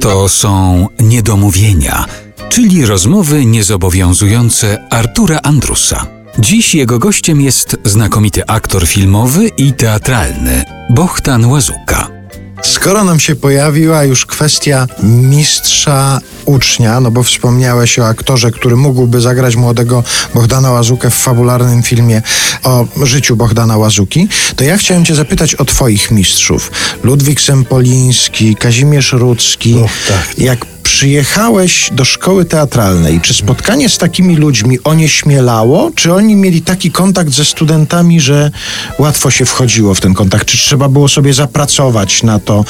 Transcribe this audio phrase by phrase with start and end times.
[0.00, 2.04] To są niedomówienia,
[2.48, 6.06] czyli rozmowy niezobowiązujące Artura Andrusa.
[6.38, 12.13] Dziś jego gościem jest znakomity aktor filmowy i teatralny Bohtan Łazuka.
[12.64, 19.20] Skoro nam się pojawiła już kwestia mistrza ucznia, no bo wspomniałeś o aktorze, który mógłby
[19.20, 20.04] zagrać młodego
[20.34, 22.22] Bohdana Łazukę w fabularnym filmie
[22.62, 26.70] o życiu Bohdana Łazuki, to ja chciałem cię zapytać o twoich mistrzów.
[27.02, 29.74] Ludwik Sempoliński, Kazimierz Rudzki.
[29.74, 30.38] Och, tak.
[30.38, 36.90] Jak przyjechałeś do szkoły teatralnej, czy spotkanie z takimi ludźmi onieśmielało, czy oni mieli taki
[36.90, 38.50] kontakt ze studentami, że
[38.98, 40.48] łatwo się wchodziło w ten kontakt?
[40.48, 42.64] Czy trzeba było sobie zapracować na to,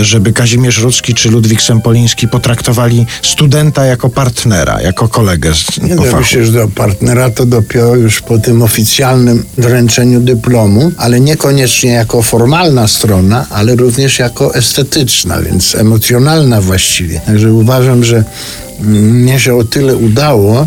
[0.00, 6.04] żeby Kazimierz Rudzki czy Ludwik Sempoliński potraktowali studenta jako partnera, jako kolegę z, Nie po
[6.04, 6.24] da fachu?
[6.24, 12.22] się, że do partnera to dopiero już po tym oficjalnym wręczeniu dyplomu, ale niekoniecznie jako
[12.22, 17.20] formalna strona, ale również jako estetyczna, więc emocjonalna właściwie.
[17.20, 18.24] Także uważam, że
[18.80, 20.66] mnie się o tyle udało,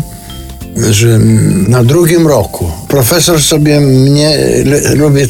[0.90, 1.18] że
[1.68, 4.38] na drugim roku profesor sobie mnie,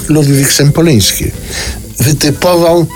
[0.09, 1.31] Ludwik- Sempoliński,
[1.99, 2.87] wytypował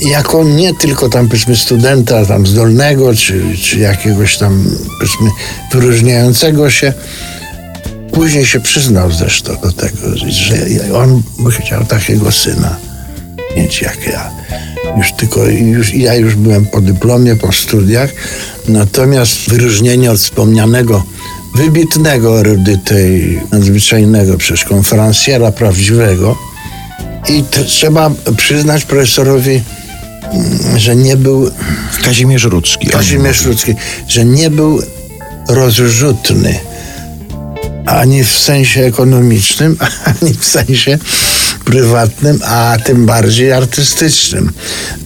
[0.00, 4.64] jako nie tylko tam powiedzmy studenta tam zdolnego, czy, czy jakiegoś tam
[4.98, 5.30] powiedzmy
[5.72, 6.92] wyróżniającego się.
[8.12, 10.54] Później się przyznał zresztą do tego, że
[10.94, 12.76] on chciał takiego syna
[13.56, 14.30] mieć jak ja.
[14.96, 18.10] Już tylko, już, ja już byłem po dyplomie, po studiach,
[18.68, 21.04] natomiast wyróżnienie od wspomnianego
[21.54, 26.38] wybitnego erudyty i nadzwyczajnego, przecież konferencjera prawdziwego
[27.28, 29.62] i trzeba przyznać profesorowi,
[30.32, 31.50] mm, że nie był
[32.04, 32.86] Kazimierz Rudzki.
[32.86, 33.74] Kazimierz Ludzki,
[34.08, 34.82] że nie był
[35.48, 36.58] rozrzutny
[37.86, 39.76] ani w sensie ekonomicznym,
[40.22, 40.98] ani w sensie
[41.64, 44.52] prywatnym, a tym bardziej artystycznym.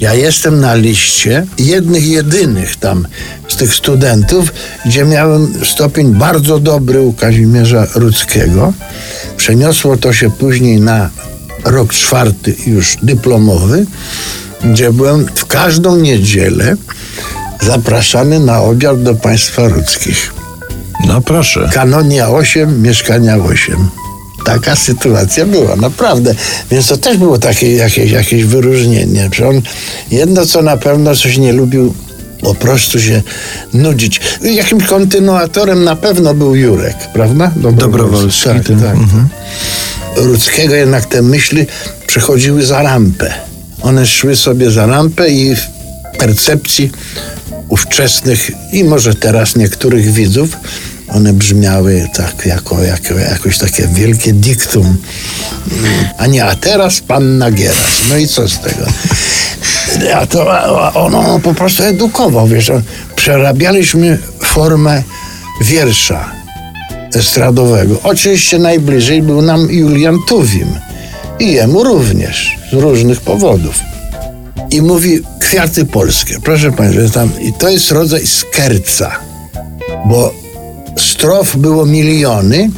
[0.00, 3.06] Ja jestem na liście jednych, jedynych tam
[3.48, 4.52] z tych studentów,
[4.86, 8.72] gdzie miałem stopień bardzo dobry u Kazimierza Rudzkiego.
[9.36, 11.10] Przeniosło to się później na
[11.64, 13.86] rok czwarty już dyplomowy,
[14.64, 16.76] gdzie byłem w każdą niedzielę
[17.62, 20.32] zapraszany na obiad do państwa ludzkich.
[21.06, 21.70] No proszę.
[21.72, 24.05] Kanonia 8, mieszkania 8.
[24.46, 26.34] Taka sytuacja była, naprawdę.
[26.70, 29.30] Więc to też było takie jakieś, jakieś wyróżnienie.
[29.34, 29.62] Że on
[30.10, 31.94] jedno, co na pewno coś nie lubił,
[32.40, 33.22] po prostu się
[33.74, 34.20] nudzić.
[34.42, 37.52] Jakimś kontynuatorem na pewno był Jurek, prawda?
[37.56, 38.94] Dobrowolski, Tak, ten, tak.
[38.94, 39.28] mhm.
[40.16, 41.66] Rudzkiego jednak te myśli
[42.06, 43.34] przechodziły za rampę.
[43.82, 45.60] One szły sobie za rampę i w
[46.18, 46.90] percepcji
[47.68, 50.56] ówczesnych i może teraz niektórych widzów
[51.08, 54.96] one brzmiały tak jako, jako jakoś takie wielkie diktum.
[56.18, 58.02] A nie, a teraz pan Nagieras.
[58.08, 58.86] No i co z tego?
[60.14, 60.46] A to
[60.94, 62.70] on, po prostu edukował, wiesz.
[63.16, 65.02] Przerabialiśmy formę
[65.60, 66.30] wiersza
[67.14, 68.00] estradowego.
[68.02, 70.68] Oczywiście najbliżej był nam Julian Tuwim
[71.38, 73.80] i jemu również z różnych powodów.
[74.70, 76.40] I mówi kwiaty polskie.
[76.40, 79.10] Proszę Państwa, tam, i to jest rodzaj skerca,
[80.06, 80.34] bo
[81.16, 82.70] strof było miliony,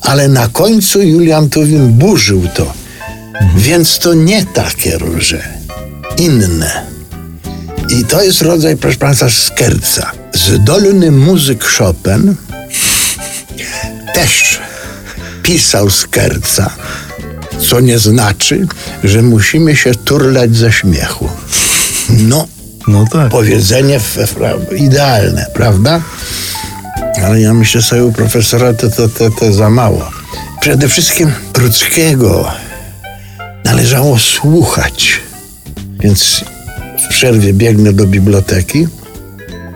[0.00, 2.72] ale na końcu Julian Tuwim burzył to.
[3.56, 5.42] Więc to nie takie róże,
[6.18, 6.86] inne.
[7.88, 10.12] I to jest rodzaj, proszę Państwa, skerca.
[10.34, 12.34] Zdolny muzyk Chopin
[14.14, 14.60] też
[15.42, 16.70] pisał skerca,
[17.68, 18.66] co nie znaczy,
[19.04, 21.28] że musimy się turlać ze śmiechu.
[22.10, 22.46] No,
[22.88, 23.28] No tak.
[23.28, 26.00] powiedzenie w, w, idealne, prawda?
[27.24, 30.10] Ale ja myślę sobie u profesora to, to, to, to za mało.
[30.60, 32.52] Przede wszystkim Rudzkiego
[33.64, 35.20] należało słuchać.
[36.00, 36.44] Więc
[37.04, 38.86] w przerwie biegnę do biblioteki.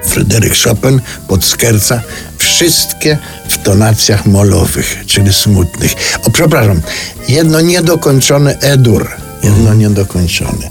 [0.04, 2.00] Fryderyk Chopin pod skerca
[2.38, 3.18] wszystkie
[3.48, 5.94] w tonacjach molowych, czyli smutnych.
[6.24, 6.80] O, przepraszam,
[7.28, 9.10] jedno niedokończone E-dur,
[9.42, 10.70] jedno niedokończone.